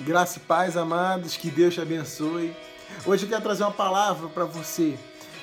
Graça 0.00 0.38
e 0.38 0.40
paz, 0.40 0.76
amados, 0.76 1.36
que 1.36 1.50
Deus 1.50 1.74
te 1.74 1.80
abençoe. 1.80 2.54
Hoje 3.04 3.24
eu 3.24 3.28
quero 3.28 3.42
trazer 3.42 3.64
uma 3.64 3.72
palavra 3.72 4.28
para 4.28 4.44
você 4.44 4.96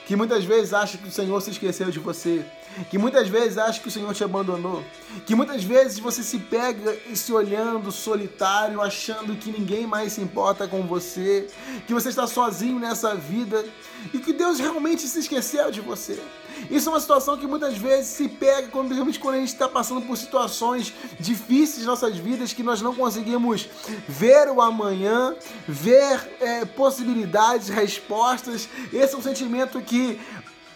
que 0.05 0.15
muitas 0.15 0.45
vezes 0.45 0.73
acha 0.73 0.97
que 0.97 1.07
o 1.07 1.11
Senhor 1.11 1.41
se 1.41 1.49
esqueceu 1.49 1.89
de 1.89 1.99
você, 1.99 2.45
que 2.89 2.97
muitas 2.97 3.27
vezes 3.27 3.57
acha 3.57 3.81
que 3.81 3.87
o 3.87 3.91
Senhor 3.91 4.13
te 4.13 4.23
abandonou, 4.23 4.83
que 5.25 5.35
muitas 5.35 5.63
vezes 5.63 5.99
você 5.99 6.21
se 6.23 6.37
pega 6.39 6.95
se 7.13 7.33
olhando 7.33 7.91
solitário, 7.91 8.81
achando 8.81 9.35
que 9.35 9.51
ninguém 9.51 9.87
mais 9.87 10.13
se 10.13 10.21
importa 10.21 10.67
com 10.67 10.83
você, 10.83 11.47
que 11.87 11.93
você 11.93 12.09
está 12.09 12.27
sozinho 12.27 12.79
nessa 12.79 13.15
vida 13.15 13.65
e 14.13 14.19
que 14.19 14.31
Deus 14.31 14.59
realmente 14.59 15.01
se 15.07 15.19
esqueceu 15.19 15.71
de 15.71 15.81
você. 15.81 16.21
Isso 16.69 16.89
é 16.89 16.91
uma 16.91 16.99
situação 16.99 17.37
que 17.37 17.47
muitas 17.47 17.77
vezes 17.77 18.07
se 18.07 18.27
pega, 18.27 18.67
quando, 18.67 18.87
principalmente 18.87 19.19
quando 19.19 19.35
a 19.35 19.39
gente 19.39 19.53
está 19.53 19.67
passando 19.67 20.01
por 20.01 20.17
situações 20.17 20.93
difíceis 21.19 21.83
em 21.83 21.87
nossas 21.87 22.17
vidas, 22.17 22.53
que 22.53 22.63
nós 22.63 22.81
não 22.81 22.95
conseguimos 22.95 23.67
ver 24.07 24.49
o 24.49 24.61
amanhã, 24.61 25.35
ver 25.67 26.37
é, 26.39 26.65
possibilidades, 26.65 27.69
respostas. 27.69 28.67
Esse 28.91 29.15
é 29.15 29.17
um 29.17 29.21
sentimento 29.21 29.81
que 29.81 30.19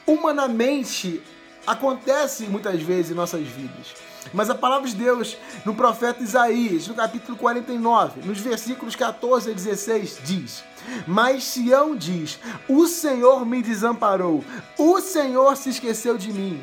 humanamente 0.06 1.22
acontece 1.70 2.46
muitas 2.48 2.82
vezes 2.82 3.12
em 3.12 3.16
nossas 3.16 3.48
vidas. 3.48 3.94
Mas 4.34 4.50
a 4.50 4.56
palavra 4.56 4.88
de 4.88 4.96
Deus 4.96 5.38
no 5.66 5.74
profeta 5.74 6.24
Isaías, 6.24 6.88
no 6.88 6.94
capítulo 6.94 7.38
49, 7.38 8.22
nos 8.26 8.40
versículos 8.40 8.96
14 8.96 9.52
a 9.52 9.54
16, 9.54 10.20
diz: 10.24 10.64
Mas 11.08 11.44
Sião 11.46 11.96
diz: 11.96 12.40
O 12.68 12.88
Senhor 12.88 13.46
me 13.46 13.62
desamparou, 13.62 14.44
o 14.78 15.00
Senhor 15.00 15.56
se 15.56 15.70
esqueceu 15.70 16.18
de 16.18 16.34
mim. 16.34 16.62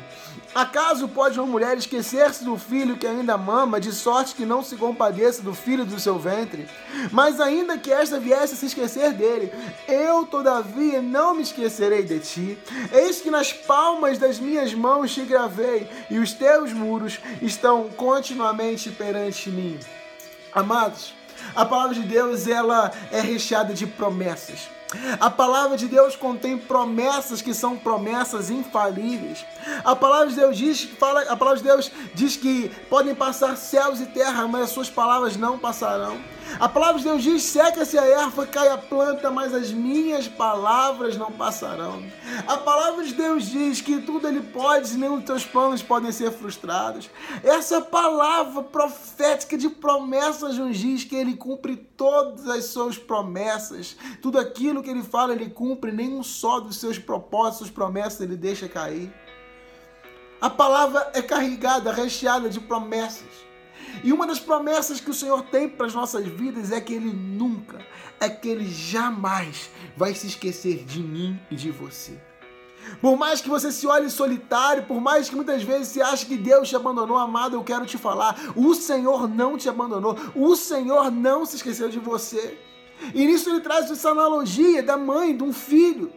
Acaso 0.55 1.07
pode 1.07 1.39
uma 1.39 1.45
mulher 1.45 1.77
esquecer-se 1.77 2.43
do 2.43 2.57
filho 2.57 2.97
que 2.97 3.05
ainda 3.05 3.37
mama, 3.37 3.79
de 3.79 3.91
sorte 3.91 4.33
que 4.33 4.45
não 4.45 4.63
se 4.63 4.75
compadeça 4.75 5.41
do 5.41 5.53
filho 5.53 5.85
do 5.85 5.99
seu 5.99 6.17
ventre? 6.17 6.67
Mas 7.11 7.39
ainda 7.39 7.77
que 7.77 7.91
esta 7.91 8.19
viesse 8.19 8.53
a 8.53 8.57
se 8.57 8.65
esquecer 8.65 9.13
dele, 9.13 9.51
eu 9.87 10.25
todavia 10.25 11.01
não 11.01 11.35
me 11.35 11.43
esquecerei 11.43 12.03
de 12.03 12.19
ti. 12.19 12.57
Eis 12.91 13.21
que 13.21 13.29
nas 13.29 13.53
palmas 13.53 14.17
das 14.17 14.39
minhas 14.39 14.73
mãos 14.73 15.13
te 15.13 15.21
gravei, 15.21 15.89
e 16.09 16.17
os 16.17 16.33
teus 16.33 16.73
muros 16.73 17.19
estão 17.41 17.89
continuamente 17.89 18.89
perante 18.89 19.49
mim. 19.49 19.79
Amados, 20.53 21.13
a 21.55 21.65
palavra 21.65 21.93
de 21.93 22.01
Deus 22.01 22.47
ela 22.47 22.91
é 23.11 23.21
recheada 23.21 23.73
de 23.73 23.85
promessas. 23.85 24.76
A 25.19 25.29
palavra 25.29 25.75
de 25.75 25.87
Deus 25.87 26.15
contém 26.15 26.57
promessas 26.57 27.41
que 27.41 27.53
são 27.53 27.77
promessas 27.77 28.49
infalíveis. 28.49 29.45
A 29.83 29.95
palavra 29.95 30.27
de 30.27 30.35
Deus 30.35 30.57
diz, 30.57 30.83
fala, 30.83 31.21
a 31.23 31.35
palavra 31.35 31.57
de 31.57 31.67
Deus 31.67 31.91
diz 32.13 32.37
que 32.37 32.69
podem 32.89 33.13
passar 33.13 33.57
céus 33.57 33.99
e 33.99 34.05
terra, 34.05 34.47
mas 34.47 34.63
as 34.63 34.69
suas 34.69 34.89
palavras 34.89 35.35
não 35.35 35.59
passarão. 35.59 36.17
A 36.59 36.67
palavra 36.67 36.97
de 36.97 37.03
Deus 37.03 37.23
diz: 37.23 37.43
seca-se 37.43 37.97
a 37.97 38.05
erva, 38.05 38.47
cai 38.47 38.69
a 38.69 38.77
planta, 38.77 39.29
mas 39.29 39.53
as 39.53 39.71
minhas 39.71 40.27
palavras 40.27 41.15
não 41.17 41.31
passarão. 41.31 42.03
A 42.47 42.57
palavra 42.57 43.03
de 43.03 43.13
Deus 43.13 43.47
diz 43.49 43.81
que 43.81 44.01
tudo 44.01 44.27
ele 44.27 44.41
pode 44.41 44.95
e 44.95 44.97
dos 44.97 45.23
teus 45.23 45.45
planos 45.45 45.83
podem 45.83 46.11
ser 46.11 46.31
frustrados. 46.31 47.09
Essa 47.43 47.81
palavra 47.81 48.63
profética 48.63 49.57
de 49.57 49.69
promessas 49.69 50.57
nos 50.57 50.77
diz 50.77 51.03
que 51.03 51.15
ele 51.15 51.35
cumpre 51.35 51.75
todas 51.75 52.47
as 52.47 52.65
suas 52.65 52.97
promessas. 52.97 53.95
Tudo 54.21 54.39
aquilo 54.39 54.81
que 54.81 54.89
ele 54.89 55.03
fala, 55.03 55.33
ele 55.33 55.49
cumpre, 55.49 55.91
nenhum 55.91 56.23
só 56.23 56.59
dos 56.59 56.77
seus 56.77 56.97
propósitos, 56.97 57.69
promessas 57.69 58.21
ele 58.21 58.35
deixa 58.35 58.67
cair. 58.67 59.13
A 60.39 60.49
palavra 60.49 61.11
é 61.13 61.21
carregada, 61.21 61.91
recheada 61.91 62.49
de 62.49 62.59
promessas. 62.59 63.46
E 64.03 64.13
uma 64.13 64.27
das 64.27 64.39
promessas 64.39 64.99
que 64.99 65.09
o 65.09 65.13
Senhor 65.13 65.43
tem 65.43 65.67
para 65.67 65.87
as 65.87 65.93
nossas 65.93 66.25
vidas 66.25 66.71
é 66.71 66.79
que 66.79 66.93
Ele 66.93 67.11
nunca, 67.11 67.79
é 68.19 68.29
que 68.29 68.47
Ele 68.47 68.69
jamais 68.69 69.69
vai 69.95 70.13
se 70.13 70.27
esquecer 70.27 70.83
de 70.83 71.01
mim 71.01 71.39
e 71.49 71.55
de 71.55 71.71
você. 71.71 72.19
Por 73.01 73.17
mais 73.17 73.41
que 73.41 73.49
você 73.49 73.71
se 73.71 73.85
olhe 73.85 74.09
solitário, 74.09 74.83
por 74.83 75.01
mais 75.01 75.29
que 75.29 75.35
muitas 75.35 75.61
vezes 75.63 75.89
você 75.89 76.01
ache 76.01 76.25
que 76.25 76.37
Deus 76.37 76.69
te 76.69 76.75
abandonou, 76.75 77.17
amado, 77.17 77.55
eu 77.55 77.63
quero 77.63 77.85
te 77.85 77.97
falar: 77.97 78.35
o 78.55 78.73
Senhor 78.73 79.27
não 79.27 79.57
te 79.57 79.67
abandonou, 79.67 80.15
o 80.35 80.55
Senhor 80.55 81.11
não 81.11 81.45
se 81.45 81.57
esqueceu 81.57 81.89
de 81.89 81.99
você. 81.99 82.57
E 83.13 83.25
nisso 83.25 83.49
ele 83.49 83.59
traz 83.59 83.91
essa 83.91 84.09
analogia 84.09 84.81
da 84.81 84.97
mãe, 84.97 85.35
de 85.35 85.43
um 85.43 85.53
filho. 85.53 86.11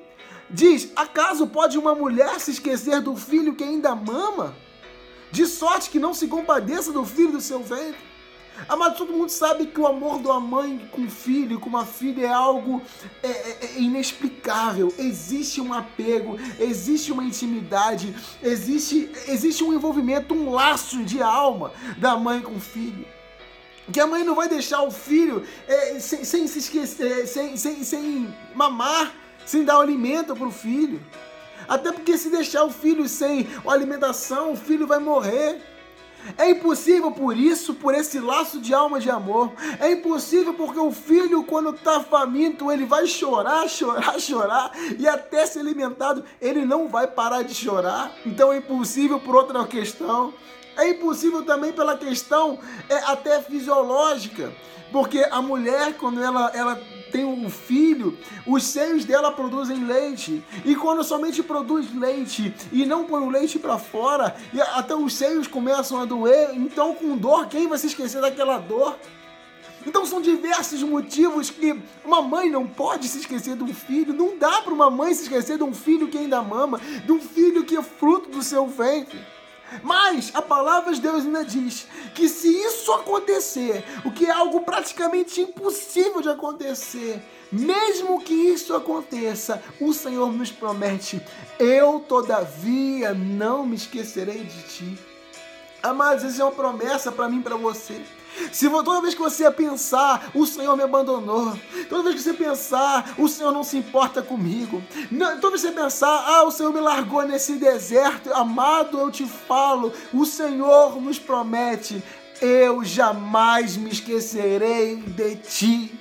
Diz: 0.49 0.91
acaso 0.97 1.47
pode 1.47 1.79
uma 1.79 1.95
mulher 1.95 2.41
se 2.41 2.53
esquecer 2.53 3.01
do 3.01 3.17
filho 3.17 3.55
que 3.55 3.65
ainda 3.65 3.95
mama? 3.95 4.55
De 5.31 5.47
sorte 5.47 5.91
que 5.91 5.99
não 5.99 6.13
se 6.13 6.27
compadeça 6.27 6.93
do 6.93 7.05
filho 7.05 7.33
do 7.33 7.41
seu 7.41 7.63
ventre. 7.63 8.11
Amado, 8.69 8.97
todo 8.97 9.13
mundo 9.13 9.31
sabe 9.31 9.67
que 9.67 9.81
o 9.81 9.87
amor 9.87 10.21
de 10.21 10.27
uma 10.27 10.41
mãe 10.41 10.89
com 10.93 11.03
um 11.03 11.11
filho, 11.11 11.59
com 11.59 11.69
uma 11.69 11.87
filha, 11.87 12.27
é 12.27 12.33
algo 12.33 12.83
é, 13.23 13.29
é, 13.29 13.59
é 13.63 13.81
inexplicável. 13.81 14.93
Existe 14.99 15.61
um 15.61 15.73
apego, 15.73 16.39
existe 16.59 17.11
uma 17.11 17.25
intimidade, 17.25 18.15
existe, 18.43 19.11
existe 19.27 19.65
um 19.65 19.73
envolvimento, 19.73 20.35
um 20.35 20.51
laço 20.51 21.03
de 21.05 21.23
alma 21.23 21.73
da 21.97 22.17
mãe 22.17 22.41
com 22.41 22.57
o 22.57 22.61
filho. 22.61 23.07
Que 23.91 23.99
a 23.99 24.07
mãe 24.07 24.23
não 24.23 24.35
vai 24.35 24.49
deixar 24.49 24.83
o 24.83 24.91
filho 24.91 25.45
é, 25.67 25.99
sem, 25.99 26.23
sem, 26.23 26.47
se 26.47 26.59
esquecer, 26.59 27.27
sem, 27.27 27.57
sem, 27.57 27.83
sem 27.83 28.33
mamar, 28.55 29.13
sem 29.45 29.65
dar 29.65 29.79
alimento 29.79 30.37
para 30.37 30.47
o 30.47 30.53
filho. 30.53 31.01
Até 31.69 31.93
porque 31.93 32.17
se 32.17 32.31
deixar 32.31 32.65
o 32.65 32.71
filho 32.71 33.09
sem 33.09 33.49
alimentação, 33.67 34.53
o 34.53 34.57
filho 34.57 34.87
vai 34.87 34.99
morrer. 34.99 35.61
É 36.37 36.51
impossível 36.51 37.11
por 37.11 37.37
isso, 37.37 37.75
por 37.75 37.95
esse 37.95 38.21
laço 38.21 38.61
de 38.61 38.75
alma 38.75 39.01
de 39.01 39.11
amor. 39.11 39.53
É 39.79 39.91
impossível 39.91 40.55
porque 40.55 40.79
o 40.79 40.93
filho, 40.93 41.45
quando 41.45 41.71
está 41.75 42.01
faminto, 42.01 42.71
ele 42.71 42.85
vai 42.85 43.07
chorar, 43.07 43.67
chorar, 43.69 44.19
chorar 44.21 44.73
e 44.99 45.09
até 45.09 45.47
ser 45.47 45.61
alimentado, 45.61 46.25
ele 46.41 46.65
não 46.65 46.89
vai 46.89 47.07
parar 47.07 47.43
de 47.43 47.55
chorar. 47.55 48.13
Então 48.25 48.53
é 48.53 48.59
impossível 48.59 49.19
por 49.19 49.35
outra 49.35 49.65
questão. 49.67 50.35
É 50.77 50.91
impossível 50.91 51.43
também 51.45 51.73
pela 51.73 51.97
questão 51.97 52.59
é, 52.89 52.97
até 53.07 53.41
fisiológica. 53.43 54.53
Porque 54.93 55.27
a 55.31 55.41
mulher, 55.41 55.95
quando 55.97 56.23
ela, 56.23 56.51
ela 56.55 56.81
tem 57.11 57.25
um 57.25 57.51
filho, 57.51 58.17
os 58.47 58.65
seios 58.65 59.05
dela 59.05 59.33
produzem 59.33 59.85
leite. 59.85 60.43
E 60.65 60.75
quando 60.75 61.03
somente 61.05 61.43
produz 61.43 61.93
leite 61.95 62.55
e 62.73 62.87
não 62.87 63.05
põe 63.05 63.23
o 63.23 63.31
leite 63.31 63.59
para 63.59 63.79
fora, 63.79 64.37
e 64.53 64.61
até 64.61 64.95
os 64.95 65.15
seios 65.15 65.47
começam 65.47 66.01
a 66.01 66.05
doer, 66.05 66.51
então 66.55 66.95
com 66.95 67.17
dor, 67.17 67.47
quem 67.47 67.69
vai 67.69 67.79
se 67.79 67.89
esquecer 67.89 68.21
daquela 68.21 68.59
dor? 68.59 68.97
Então 69.87 70.05
são 70.05 70.21
diversos 70.21 70.83
motivos 70.83 71.49
que 71.49 71.75
uma 72.05 72.21
mãe 72.21 72.51
não 72.51 72.67
pode 72.67 73.09
se 73.09 73.19
esquecer 73.19 73.57
de 73.57 73.63
um 73.63 73.73
filho. 73.73 74.13
Não 74.13 74.37
dá 74.37 74.61
para 74.61 74.75
uma 74.75 74.91
mãe 74.91 75.15
se 75.15 75.23
esquecer 75.23 75.57
de 75.57 75.65
um 75.65 75.73
filho 75.73 76.09
que 76.09 76.19
ainda 76.19 76.43
mama, 76.43 76.79
de 77.05 77.11
um 77.11 77.21
filho 77.21 77.65
que 77.65 77.77
é 77.77 77.83
fruto 77.83 78.29
do 78.29 78.43
seu 78.43 78.67
ventre. 78.67 79.19
Mas 79.83 80.31
a 80.35 80.43
palavra 80.43 80.93
de 80.93 81.01
Deus 81.01 81.25
ainda 81.25 81.45
diz 81.45 81.87
que 82.15 82.29
se 82.29 82.49
isso 82.49 82.93
acontecer, 82.93 83.85
o 84.05 84.11
que 84.11 84.27
é 84.27 84.31
algo 84.31 84.61
praticamente 84.63 85.41
impossível 85.41 86.21
de 86.21 86.29
acontecer, 86.29 87.23
mesmo 87.51 88.21
que 88.21 88.35
isso 88.35 88.75
aconteça, 88.75 89.63
o 89.81 89.93
Senhor 89.93 90.33
nos 90.33 90.51
promete: 90.51 91.21
eu 91.59 92.01
todavia 92.01 93.15
não 93.15 93.67
me 93.67 93.77
esquecerei 93.77 94.45
de 94.45 94.63
ti. 94.63 94.99
Amados, 95.83 96.25
essa 96.25 96.43
é 96.43 96.45
uma 96.45 96.53
promessa 96.53 97.11
para 97.11 97.29
mim 97.29 97.41
para 97.41 97.57
você. 97.57 98.03
Se 98.53 98.69
toda 98.69 99.01
vez 99.01 99.15
que 99.15 99.21
você 99.21 99.51
pensar, 99.51 100.31
o 100.35 100.47
Senhor 100.47 100.77
me 100.77 100.83
abandonou. 100.83 101.57
Toda 101.89 102.05
vez 102.05 102.17
que 102.17 102.23
você 102.23 102.33
pensar, 102.33 103.15
o 103.19 103.29
Senhor 103.29 103.53
não 103.53 103.63
se 103.63 103.77
importa 103.77 104.23
comigo. 104.23 104.83
Toda 105.41 105.51
vez 105.51 105.63
que 105.63 105.69
você 105.69 105.73
pensar, 105.73 106.25
ah, 106.27 106.45
o 106.45 106.51
Senhor 106.51 106.73
me 106.73 106.81
largou 106.81 107.23
nesse 107.27 107.55
deserto, 107.55 108.33
amado, 108.33 108.99
eu 108.99 109.11
te 109.11 109.27
falo, 109.27 109.93
o 110.13 110.25
Senhor 110.25 111.01
nos 111.01 111.19
promete, 111.19 112.03
eu 112.41 112.85
jamais 112.85 113.77
me 113.77 113.91
esquecerei 113.91 114.97
de 114.97 115.37
ti. 115.37 116.01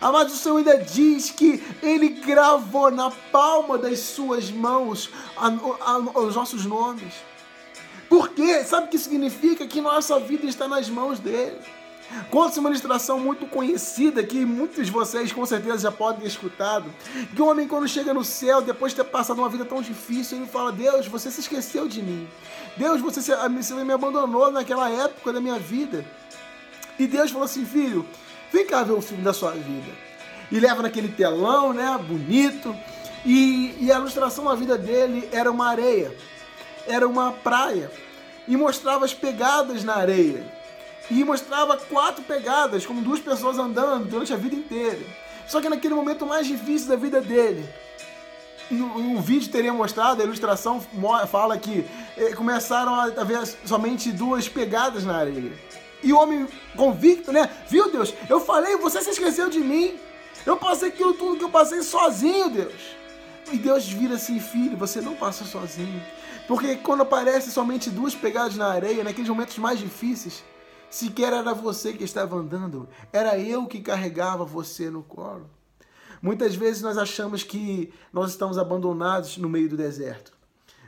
Amado, 0.00 0.28
o 0.28 0.36
Senhor 0.36 0.58
ainda 0.58 0.78
diz 0.78 1.30
que 1.30 1.62
Ele 1.80 2.08
gravou 2.08 2.90
na 2.90 3.10
palma 3.30 3.78
das 3.78 4.00
suas 4.00 4.50
mãos 4.50 5.08
os 6.14 6.34
nossos 6.34 6.66
nomes. 6.66 7.14
Por 8.12 8.28
quê? 8.28 8.62
Sabe 8.62 8.88
o 8.88 8.90
que 8.90 8.98
significa? 8.98 9.66
Que 9.66 9.80
nossa 9.80 10.20
vida 10.20 10.44
está 10.44 10.68
nas 10.68 10.86
mãos 10.86 11.18
dele. 11.18 11.56
Conta-se 12.30 12.60
uma 12.60 12.68
ilustração 12.68 13.18
muito 13.18 13.46
conhecida 13.46 14.22
que 14.22 14.44
muitos 14.44 14.84
de 14.84 14.92
vocês 14.92 15.32
com 15.32 15.46
certeza 15.46 15.78
já 15.78 15.90
podem 15.90 16.20
ter 16.20 16.26
escutado. 16.26 16.92
Que 17.34 17.40
um 17.40 17.48
homem, 17.48 17.66
quando 17.66 17.88
chega 17.88 18.12
no 18.12 18.22
céu, 18.22 18.60
depois 18.60 18.92
de 18.92 18.96
ter 18.96 19.04
passado 19.04 19.38
uma 19.38 19.48
vida 19.48 19.64
tão 19.64 19.80
difícil, 19.80 20.36
ele 20.36 20.46
fala: 20.46 20.70
Deus, 20.70 21.06
você 21.06 21.30
se 21.30 21.40
esqueceu 21.40 21.88
de 21.88 22.02
mim. 22.02 22.28
Deus, 22.76 23.00
você, 23.00 23.22
se, 23.22 23.32
você 23.34 23.74
me 23.82 23.94
abandonou 23.94 24.50
naquela 24.50 24.90
época 24.90 25.32
da 25.32 25.40
minha 25.40 25.58
vida. 25.58 26.04
E 26.98 27.06
Deus 27.06 27.30
falou 27.30 27.46
assim: 27.46 27.64
Filho, 27.64 28.06
vem 28.52 28.66
cá 28.66 28.82
ver 28.82 28.92
o 28.92 29.00
filme 29.00 29.24
da 29.24 29.32
sua 29.32 29.52
vida. 29.52 29.90
E 30.50 30.60
leva 30.60 30.82
naquele 30.82 31.08
telão, 31.08 31.72
né? 31.72 31.98
Bonito. 32.06 32.76
E, 33.24 33.74
e 33.80 33.90
a 33.90 33.96
ilustração 33.96 34.44
da 34.44 34.54
vida 34.54 34.76
dele 34.76 35.26
era 35.32 35.50
uma 35.50 35.68
areia 35.68 36.14
era 36.86 37.06
uma 37.06 37.32
praia 37.32 37.90
e 38.46 38.56
mostrava 38.56 39.04
as 39.04 39.14
pegadas 39.14 39.84
na 39.84 39.96
areia. 39.96 40.44
e 41.10 41.24
mostrava 41.24 41.76
quatro 41.76 42.22
pegadas, 42.22 42.86
como 42.86 43.02
duas 43.02 43.20
pessoas 43.20 43.58
andando 43.58 44.08
durante 44.08 44.32
a 44.32 44.36
vida 44.36 44.54
inteira. 44.54 45.00
Só 45.46 45.60
que 45.60 45.68
naquele 45.68 45.94
momento 45.94 46.24
mais 46.24 46.46
difícil 46.46 46.88
da 46.88 46.96
vida 46.96 47.20
dele, 47.20 47.68
um 48.70 49.20
vídeo 49.20 49.50
teria 49.50 49.72
mostrado, 49.72 50.22
a 50.22 50.24
ilustração 50.24 50.80
fala 51.30 51.58
que 51.58 51.84
eh, 52.16 52.34
começaram 52.34 52.94
a 52.94 53.04
haver 53.20 53.44
somente 53.64 54.10
duas 54.12 54.48
pegadas 54.48 55.04
na 55.04 55.16
areia. 55.16 55.52
E 56.02 56.12
o 56.12 56.18
homem 56.18 56.48
convicto, 56.76 57.32
né? 57.32 57.50
Viu, 57.68 57.90
Deus? 57.90 58.14
Eu 58.28 58.40
falei, 58.40 58.76
você 58.76 59.02
se 59.02 59.10
esqueceu 59.10 59.50
de 59.50 59.60
mim. 59.60 59.98
Eu 60.44 60.56
passei 60.56 60.88
aquilo 60.88 61.12
tudo 61.14 61.36
que 61.36 61.44
eu 61.44 61.50
passei 61.50 61.82
sozinho, 61.82 62.48
Deus. 62.48 62.72
E 63.52 63.58
Deus 63.58 63.86
vira 63.86 64.14
assim, 64.14 64.40
filho, 64.40 64.78
você 64.78 65.00
não 65.02 65.14
passa 65.14 65.44
sozinho. 65.44 66.02
Porque 66.48 66.76
quando 66.76 67.02
aparece 67.02 67.52
somente 67.52 67.90
duas 67.90 68.14
pegadas 68.14 68.56
na 68.56 68.66
areia, 68.66 69.04
naqueles 69.04 69.28
momentos 69.28 69.58
mais 69.58 69.78
difíceis, 69.78 70.42
sequer 70.90 71.34
era 71.34 71.52
você 71.52 71.92
que 71.92 72.02
estava 72.02 72.34
andando, 72.36 72.88
era 73.12 73.38
eu 73.38 73.66
que 73.66 73.80
carregava 73.80 74.44
você 74.44 74.88
no 74.88 75.02
colo. 75.02 75.50
Muitas 76.22 76.54
vezes 76.54 76.80
nós 76.80 76.96
achamos 76.96 77.42
que 77.42 77.92
nós 78.12 78.30
estamos 78.30 78.56
abandonados 78.56 79.36
no 79.36 79.48
meio 79.48 79.68
do 79.68 79.76
deserto. 79.76 80.32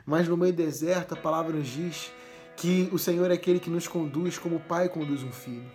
Mas 0.05 0.27
no 0.27 0.35
meio 0.35 0.53
do 0.53 0.63
deserto, 0.63 1.13
a 1.13 1.17
palavra 1.17 1.53
nos 1.53 1.67
diz 1.67 2.11
que 2.57 2.89
o 2.91 2.97
Senhor 2.97 3.29
é 3.29 3.35
aquele 3.35 3.59
que 3.59 3.69
nos 3.69 3.87
conduz 3.87 4.39
como 4.39 4.55
o 4.55 4.61
pai 4.61 4.89
conduz 4.89 5.23
um 5.23 5.31
filho. 5.31 5.69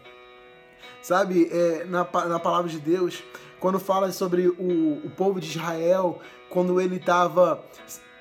Sabe, 1.02 1.48
é, 1.50 1.84
na, 1.84 2.06
na 2.28 2.38
palavra 2.38 2.70
de 2.70 2.78
Deus, 2.78 3.22
quando 3.58 3.78
fala 3.78 4.10
sobre 4.12 4.48
o, 4.48 5.00
o 5.04 5.10
povo 5.16 5.40
de 5.40 5.48
Israel, 5.48 6.20
quando 6.48 6.80
ele 6.80 6.96
estava 6.96 7.64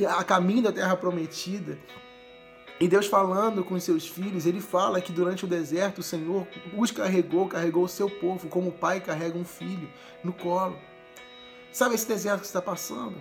a 0.07 0.23
caminho 0.23 0.63
da 0.63 0.71
terra 0.71 0.95
prometida, 0.95 1.77
e 2.79 2.87
Deus 2.87 3.07
falando 3.07 3.61
com 3.63 3.73
os 3.73 3.83
seus 3.83 4.07
filhos, 4.07 4.45
ele 4.45 4.61
fala 4.61 5.01
que 5.01 5.11
durante 5.11 5.43
o 5.43 5.47
deserto 5.47 5.99
o 5.99 6.03
Senhor 6.03 6.47
os 6.77 6.91
carregou, 6.91 7.45
carregou 7.47 7.83
o 7.83 7.89
seu 7.89 8.09
povo, 8.09 8.47
como 8.47 8.69
o 8.69 8.71
pai 8.71 9.01
carrega 9.01 9.37
um 9.37 9.43
filho 9.43 9.89
no 10.23 10.31
colo. 10.31 10.77
Sabe 11.73 11.95
esse 11.95 12.07
deserto 12.07 12.39
que 12.39 12.47
você 12.47 12.51
está 12.51 12.61
passando? 12.61 13.17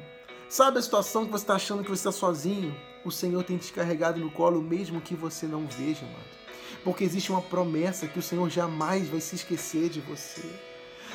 Sabe 0.49 0.79
a 0.79 0.83
situação 0.83 1.27
que 1.27 1.33
você 1.33 1.43
está 1.43 1.57
achando 1.57 1.83
que 1.83 1.91
você 1.91 2.09
está 2.09 2.13
sozinho? 2.13 2.75
O 3.05 3.11
Senhor 3.11 3.43
tem 3.43 3.59
te 3.59 3.73
carregado 3.73 4.21
no 4.21 4.31
colo 4.31 4.63
mesmo 4.63 5.01
que 5.01 5.15
você 5.15 5.45
não 5.47 5.67
veja, 5.67 6.03
mano. 6.03 6.25
Porque 6.85 7.05
existe 7.05 7.31
uma 7.31 7.43
promessa 7.43 8.07
que 8.07 8.19
o 8.19 8.23
Senhor 8.23 8.49
jamais 8.51 9.09
vai 9.09 9.21
se 9.21 9.37
esquecer 9.37 9.89
de 9.89 10.01
você. 10.01 10.49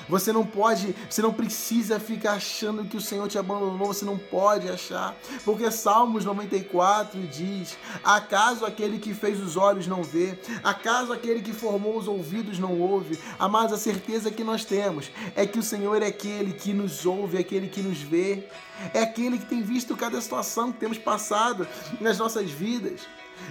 Você 0.10 0.34
não 0.34 0.46
pode, 0.46 0.96
você 1.10 1.22
não 1.22 1.34
precisa 1.34 2.00
ficar 2.00 2.34
achando 2.34 2.86
que 2.86 2.98
o 2.98 3.02
Senhor 3.02 3.28
te 3.28 3.38
abandonou, 3.38 3.88
você 3.88 4.04
não 4.04 4.18
pode 4.18 4.70
achar, 4.70 5.16
porque 5.46 5.70
Salmos 5.72 6.26
94 6.26 7.20
diz: 7.28 7.78
Acaso 8.04 8.66
aquele 8.66 9.00
que 9.00 9.14
fez 9.14 9.40
os 9.40 9.56
olhos 9.56 9.88
não 9.88 10.04
vê? 10.04 10.38
Acaso 10.64 11.14
aquele 11.14 11.42
que 11.42 11.54
formou 11.54 11.98
os 11.98 12.08
ouvidos 12.08 12.60
não 12.60 12.80
ouve? 12.80 13.18
Mas 13.50 13.72
a 13.72 13.78
certeza 13.78 14.32
que 14.32 14.44
nós 14.44 14.66
temos 14.66 15.10
é 15.36 15.46
que 15.46 15.60
o 15.60 15.64
Senhor 15.64 16.02
é 16.02 16.08
aquele 16.08 16.54
que 16.54 16.74
nos 16.74 17.06
ouve, 17.06 17.38
é 17.38 17.42
aquele 17.42 17.68
que 17.68 17.82
nos 17.82 18.00
vê, 18.00 18.48
é 18.94 19.02
aquele 19.02 19.38
que 19.38 19.46
tem 19.46 19.62
visto 19.62 19.96
cada 19.96 20.20
situação 20.20 20.72
que 20.72 20.80
temos 20.80 20.98
passado 20.98 21.68
nas 22.02 22.18
nossas 22.18 22.50
vidas. 22.50 23.02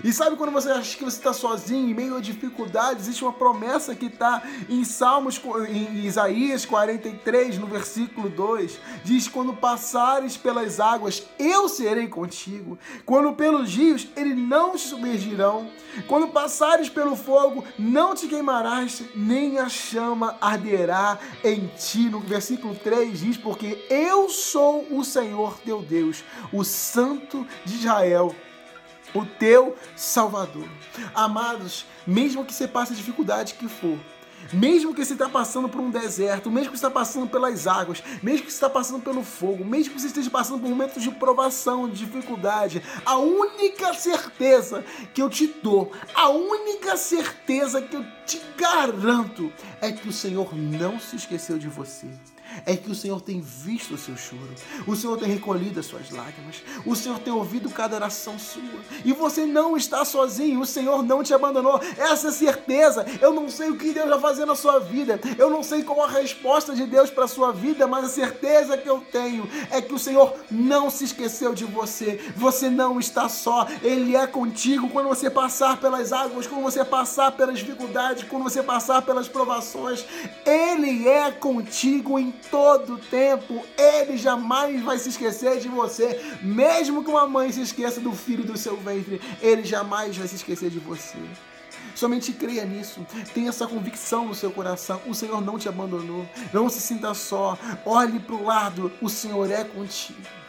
E 0.04 0.12
sabe 0.12 0.36
quando 0.36 0.50
você 0.50 0.70
acha 0.70 0.96
que 0.96 1.04
você 1.04 1.16
está 1.16 1.32
sozinho, 1.32 1.90
em 1.90 1.94
meio 1.94 2.16
a 2.16 2.20
dificuldades, 2.20 3.04
existe 3.04 3.22
uma 3.22 3.32
promessa 3.32 3.94
que 3.94 4.06
está 4.06 4.42
em 4.68 4.84
Salmos, 4.84 5.40
em 5.68 6.04
Isaías 6.04 6.64
43, 6.64 7.58
no 7.58 7.66
versículo 7.66 8.28
2, 8.28 8.80
diz: 9.04 9.28
Quando 9.28 9.54
passares 9.54 10.36
pelas 10.36 10.80
águas, 10.80 11.22
eu 11.38 11.68
serei 11.68 12.08
contigo. 12.08 12.78
Quando 13.04 13.32
pelos 13.34 13.74
rios, 13.74 14.08
eles 14.16 14.36
não 14.36 14.72
te 14.72 14.82
submergirão. 14.82 15.70
Quando 16.08 16.28
passares 16.28 16.88
pelo 16.88 17.14
fogo, 17.14 17.64
não 17.78 18.14
te 18.14 18.26
queimarás, 18.26 19.02
nem 19.14 19.58
a 19.58 19.68
chama 19.68 20.36
arderá 20.40 21.18
em 21.44 21.66
ti. 21.68 22.08
No 22.08 22.20
versículo 22.20 22.74
3 22.74 23.20
diz: 23.20 23.36
Porque 23.36 23.86
eu 23.88 24.28
sou 24.28 24.86
o 24.90 25.04
Senhor 25.04 25.58
teu 25.58 25.82
Deus, 25.82 26.24
o 26.52 26.64
Santo 26.64 27.46
de 27.64 27.76
Israel 27.76 28.34
o 29.14 29.24
teu 29.24 29.76
Salvador. 29.96 30.68
Amados, 31.14 31.86
mesmo 32.06 32.44
que 32.44 32.52
você 32.52 32.66
passe 32.66 32.92
a 32.92 32.96
dificuldade 32.96 33.54
que 33.54 33.68
for, 33.68 33.98
mesmo 34.52 34.94
que 34.94 35.04
você 35.04 35.12
está 35.12 35.28
passando 35.28 35.68
por 35.68 35.80
um 35.80 35.90
deserto, 35.90 36.50
mesmo 36.50 36.72
que 36.72 36.78
você 36.78 36.86
está 36.86 36.90
passando 36.90 37.28
pelas 37.28 37.66
águas, 37.66 38.02
mesmo 38.22 38.46
que 38.46 38.50
você 38.50 38.56
está 38.56 38.70
passando 38.70 39.02
pelo 39.02 39.22
fogo, 39.22 39.64
mesmo 39.64 39.94
que 39.94 40.00
você 40.00 40.08
esteja 40.08 40.30
passando 40.30 40.60
por 40.60 40.68
momentos 40.68 41.02
de 41.02 41.10
provação, 41.10 41.88
de 41.88 42.04
dificuldade, 42.04 42.82
a 43.04 43.16
única 43.18 43.94
certeza 43.94 44.84
que 45.14 45.22
eu 45.22 45.28
te 45.28 45.46
dou, 45.46 45.92
a 46.14 46.28
única 46.28 46.96
certeza 46.96 47.80
que 47.80 47.96
eu 47.96 48.04
te 48.26 48.40
garanto 48.56 49.52
é 49.80 49.92
que 49.92 50.08
o 50.08 50.12
Senhor 50.12 50.54
não 50.56 50.98
se 50.98 51.16
esqueceu 51.16 51.58
de 51.58 51.68
você 51.68 52.08
é 52.66 52.76
que 52.76 52.90
o 52.90 52.94
Senhor 52.94 53.20
tem 53.20 53.40
visto 53.40 53.94
o 53.94 53.98
seu 53.98 54.16
choro, 54.16 54.54
o 54.86 54.94
Senhor 54.96 55.18
tem 55.18 55.28
recolhido 55.28 55.80
as 55.80 55.86
suas 55.86 56.10
lágrimas, 56.10 56.62
o 56.84 56.94
Senhor 56.94 57.18
tem 57.18 57.32
ouvido 57.32 57.70
cada 57.70 57.96
oração 57.96 58.38
sua, 58.38 58.62
e 59.04 59.12
você 59.12 59.44
não 59.46 59.76
está 59.76 60.04
sozinho, 60.04 60.60
o 60.60 60.66
Senhor 60.66 61.02
não 61.02 61.22
te 61.22 61.34
abandonou. 61.34 61.80
Essa 61.96 62.28
é 62.28 62.32
certeza. 62.32 63.06
Eu 63.20 63.32
não 63.32 63.48
sei 63.48 63.70
o 63.70 63.76
que 63.76 63.92
Deus 63.92 64.08
vai 64.08 64.20
fazer 64.20 64.44
na 64.44 64.54
sua 64.54 64.78
vida, 64.78 65.20
eu 65.38 65.50
não 65.50 65.62
sei 65.62 65.82
qual 65.82 66.04
a 66.04 66.08
resposta 66.08 66.74
de 66.74 66.86
Deus 66.86 67.10
para 67.10 67.24
a 67.24 67.28
sua 67.28 67.52
vida, 67.52 67.86
mas 67.86 68.04
a 68.04 68.08
certeza 68.08 68.76
que 68.76 68.88
eu 68.88 69.00
tenho 69.12 69.48
é 69.70 69.80
que 69.80 69.94
o 69.94 69.98
Senhor 69.98 70.34
não 70.50 70.90
se 70.90 71.04
esqueceu 71.04 71.54
de 71.54 71.64
você, 71.64 72.20
você 72.36 72.68
não 72.68 72.98
está 72.98 73.28
só, 73.28 73.66
Ele 73.82 74.16
é 74.16 74.26
contigo 74.26 74.88
quando 74.88 75.08
você 75.08 75.30
passar 75.30 75.78
pelas 75.78 76.12
águas, 76.12 76.46
quando 76.46 76.62
você 76.62 76.84
passar 76.84 77.32
pelas 77.32 77.58
dificuldades, 77.58 78.24
quando 78.24 78.44
você 78.44 78.62
passar 78.62 79.02
pelas 79.02 79.28
provações, 79.28 80.04
Ele 80.44 81.08
é 81.08 81.30
contigo 81.30 82.18
em 82.18 82.32
todo 82.50 82.98
tempo. 82.98 83.64
Ele 83.76 84.16
jamais 84.16 84.82
vai 84.82 84.98
se 84.98 85.10
esquecer 85.10 85.58
de 85.58 85.68
você. 85.68 86.20
Mesmo 86.42 87.04
que 87.04 87.10
uma 87.10 87.26
mãe 87.26 87.50
se 87.52 87.62
esqueça 87.62 88.00
do 88.00 88.12
filho 88.12 88.44
do 88.44 88.56
seu 88.56 88.76
ventre, 88.76 89.20
ele 89.40 89.64
jamais 89.64 90.16
vai 90.16 90.26
se 90.28 90.36
esquecer 90.36 90.70
de 90.70 90.78
você. 90.78 91.18
Somente 91.94 92.32
creia 92.32 92.64
nisso. 92.64 93.06
Tenha 93.34 93.50
essa 93.50 93.66
convicção 93.66 94.26
no 94.26 94.34
seu 94.34 94.50
coração. 94.50 95.00
O 95.06 95.14
Senhor 95.14 95.40
não 95.40 95.58
te 95.58 95.68
abandonou. 95.68 96.26
Não 96.52 96.68
se 96.68 96.80
sinta 96.80 97.12
só. 97.14 97.58
Olhe 97.84 98.18
para 98.18 98.34
o 98.34 98.44
lado. 98.44 98.92
O 99.00 99.08
Senhor 99.08 99.50
é 99.50 99.64
contigo. 99.64 100.41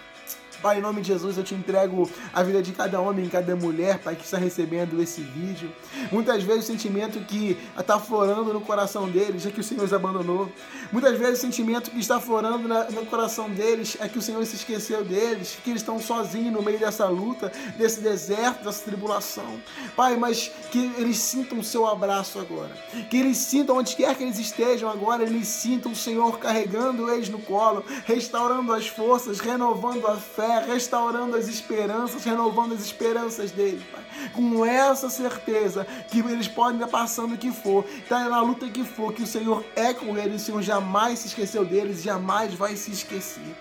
Pai, 0.63 0.77
em 0.77 0.81
nome 0.81 1.01
de 1.01 1.09
Jesus, 1.09 1.37
eu 1.37 1.43
te 1.43 1.53
entrego 1.53 2.09
a 2.33 2.41
vida 2.41 2.61
de 2.61 2.71
cada 2.71 3.01
homem, 3.01 3.27
cada 3.27 3.53
mulher, 3.53 3.99
Pai, 3.99 4.15
que 4.15 4.23
está 4.23 4.37
recebendo 4.37 5.01
esse 5.01 5.19
vídeo. 5.19 5.69
Muitas 6.09 6.41
vezes 6.41 6.63
o 6.63 6.67
sentimento 6.67 7.19
que 7.19 7.57
está 7.77 7.99
florando 7.99 8.53
no 8.53 8.61
coração 8.61 9.09
deles 9.09 9.45
é 9.45 9.51
que 9.51 9.59
o 9.59 9.63
Senhor 9.63 9.83
os 9.83 9.91
abandonou. 9.91 10.49
Muitas 10.89 11.19
vezes 11.19 11.39
o 11.39 11.41
sentimento 11.41 11.91
que 11.91 11.99
está 11.99 12.17
florando 12.17 12.65
no 12.65 13.05
coração 13.07 13.49
deles 13.49 13.97
é 13.99 14.07
que 14.07 14.17
o 14.17 14.21
Senhor 14.21 14.45
se 14.45 14.55
esqueceu 14.55 15.03
deles, 15.03 15.57
que 15.61 15.71
eles 15.71 15.81
estão 15.81 15.99
sozinhos 15.99 16.53
no 16.53 16.61
meio 16.61 16.79
dessa 16.79 17.09
luta, 17.09 17.51
desse 17.77 17.99
deserto, 17.99 18.63
dessa 18.63 18.85
tribulação. 18.85 19.59
Pai, 19.97 20.15
mas 20.15 20.49
que 20.71 20.93
eles 20.97 21.17
sintam 21.17 21.59
o 21.59 21.63
seu 21.63 21.85
abraço 21.85 22.39
agora. 22.39 22.71
Que 23.09 23.17
eles 23.17 23.35
sintam, 23.35 23.75
onde 23.75 23.97
quer 23.97 24.15
que 24.15 24.23
eles 24.23 24.39
estejam 24.39 24.89
agora, 24.89 25.23
eles 25.23 25.45
sintam 25.45 25.91
o 25.91 25.95
Senhor 25.95 26.39
carregando 26.39 27.11
eles 27.11 27.27
no 27.27 27.39
colo, 27.39 27.83
restaurando 28.05 28.71
as 28.71 28.87
forças, 28.87 29.41
renovando 29.41 30.07
a 30.07 30.15
fé, 30.15 30.52
restaurando 30.59 31.35
as 31.35 31.47
esperanças, 31.47 32.23
renovando 32.23 32.73
as 32.73 32.81
esperanças 32.81 33.51
deles, 33.51 33.83
Pai. 33.91 34.03
Com 34.33 34.65
essa 34.65 35.09
certeza 35.09 35.85
que 36.09 36.19
eles 36.19 36.47
podem 36.47 36.75
estar 36.75 36.87
passando 36.87 37.35
o 37.35 37.37
que 37.37 37.51
for, 37.51 37.85
estar 37.97 38.29
na 38.29 38.41
luta 38.41 38.69
que 38.69 38.83
for, 38.83 39.13
que 39.13 39.23
o 39.23 39.27
Senhor 39.27 39.63
é 39.75 39.93
com 39.93 40.17
eles, 40.17 40.41
o 40.41 40.45
Senhor 40.45 40.61
jamais 40.61 41.19
se 41.19 41.27
esqueceu 41.27 41.65
deles, 41.65 42.01
jamais 42.01 42.53
vai 42.53 42.75
se 42.75 42.91
esquecer. 42.91 43.55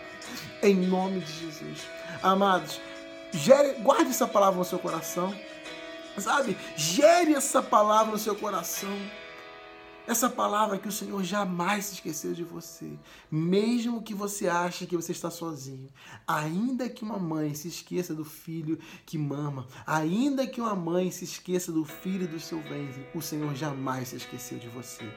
Em 0.63 0.75
nome 0.75 1.21
de 1.21 1.33
Jesus. 1.33 1.81
Amados, 2.23 2.81
gere, 3.33 3.75
guarde 3.81 4.11
essa 4.11 4.27
palavra 4.27 4.59
no 4.59 4.65
seu 4.65 4.79
coração. 4.79 5.35
Sabe? 6.19 6.57
Gere 6.77 7.35
essa 7.35 7.63
palavra 7.63 8.13
no 8.13 8.19
seu 8.19 8.35
coração. 8.35 8.95
Essa 10.05 10.29
palavra 10.29 10.79
que 10.79 10.89
o 10.89 10.93
Senhor 10.93 11.23
jamais 11.23 11.85
se 11.85 11.95
esqueceu 11.95 12.33
de 12.33 12.43
você, 12.43 12.91
mesmo 13.31 14.03
que 14.03 14.13
você 14.13 14.49
ache 14.49 14.85
que 14.85 14.97
você 14.97 15.13
está 15.13 15.31
sozinho, 15.31 15.89
ainda 16.27 16.89
que 16.89 17.05
uma 17.05 17.21
mãe 17.21 17.55
se 17.55 17.69
esqueça 17.69 18.13
do 18.13 18.25
filho 18.25 18.81
que 19.07 19.17
mama, 19.17 19.69
ainda 19.87 20.45
que 20.45 20.61
uma 20.61 20.75
mãe 20.75 21.09
se 21.13 21.23
esqueça 21.23 21.71
do 21.71 21.85
filho 21.85 22.27
do 22.27 22.41
seu 22.41 22.61
ventre, 22.63 23.07
o 23.15 23.23
Senhor 23.23 23.55
jamais 23.55 24.09
se 24.09 24.17
esqueceu 24.17 24.59
de 24.59 24.69
você. 24.69 25.09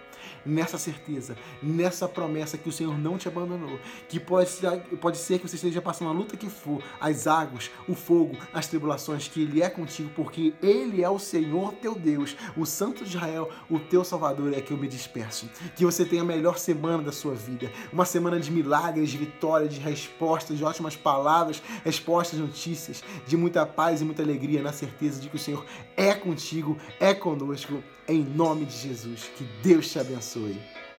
Nessa 0.46 0.78
certeza, 0.78 1.36
nessa 1.64 2.08
promessa 2.08 2.56
que 2.56 2.70
o 2.70 2.72
Senhor 2.72 2.96
não 2.96 3.18
te 3.18 3.28
abandonou, 3.28 3.80
que 4.08 4.20
pode 4.20 4.50
ser, 4.50 4.82
pode 4.98 5.18
ser 5.18 5.40
que 5.40 5.48
você 5.48 5.56
esteja 5.56 5.82
passando 5.82 6.10
a 6.10 6.14
luta 6.14 6.38
que 6.38 6.50
for, 6.50 6.84
as 7.02 7.26
águas, 7.26 7.72
o 7.88 7.96
fogo, 7.96 8.38
as 8.54 8.68
tribulações, 8.68 9.28
que 9.28 9.42
Ele 9.42 9.64
é 9.64 9.70
contigo, 9.70 10.12
porque 10.16 10.54
Ele 10.62 11.04
é 11.04 11.10
o 11.10 11.18
Senhor 11.18 11.74
teu 11.74 11.96
Deus, 11.96 12.36
o 12.56 12.68
Santo 12.68 13.04
de 13.04 13.10
Israel, 13.10 13.50
o 13.68 13.80
teu 13.80 14.04
Salvador, 14.04 14.54
é 14.54 14.62
que 14.62 14.75
eu 14.76 14.82
me 14.82 14.88
despeço. 14.88 15.50
Que 15.76 15.86
você 15.86 16.06
tenha 16.06 16.22
a 16.22 16.26
melhor 16.26 16.58
semana 16.58 17.02
da 17.02 17.12
sua 17.12 17.34
vida. 17.34 17.72
Uma 17.92 18.06
semana 18.06 18.40
de 18.40 18.52
milagres, 18.52 19.10
de 19.10 19.18
vitória, 19.18 19.68
de 19.68 19.80
respostas, 19.80 20.58
de 20.58 20.64
ótimas 20.64 20.96
palavras, 20.96 21.62
respostas, 21.84 22.40
notícias, 22.40 23.04
de 23.26 23.36
muita 23.36 23.66
paz 23.66 24.02
e 24.02 24.06
muita 24.06 24.22
alegria, 24.22 24.62
na 24.62 24.74
certeza 24.74 25.20
de 25.20 25.30
que 25.30 25.36
o 25.36 25.40
Senhor 25.40 25.66
é 25.96 26.14
contigo, 26.14 26.78
é 27.00 27.14
conosco, 27.14 27.84
em 28.08 28.24
nome 28.24 28.66
de 28.66 28.78
Jesus. 28.78 29.30
Que 29.36 29.44
Deus 29.64 29.90
te 29.90 30.00
abençoe. 30.00 30.60